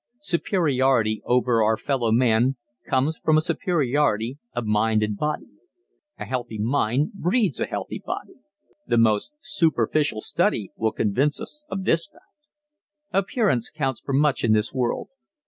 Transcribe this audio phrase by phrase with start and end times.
[0.23, 2.55] Superiority over our fellow man
[2.89, 5.45] comes from a superiority of mind and body.
[6.17, 8.33] A healthy mind breeds a healthy body.
[8.87, 12.25] The most superficial study will convince us of this fact.
[13.11, 15.09] Appearance counts for much in this world.